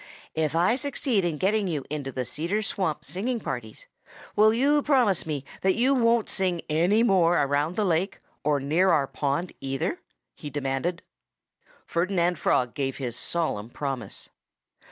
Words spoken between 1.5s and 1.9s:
you